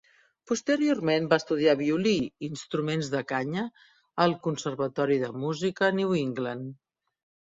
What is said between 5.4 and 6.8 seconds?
Música New England.